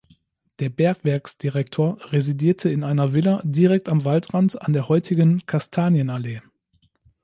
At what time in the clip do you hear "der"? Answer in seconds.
0.57-0.69, 4.73-4.89